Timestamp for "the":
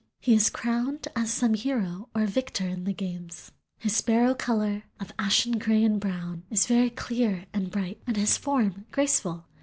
2.85-2.91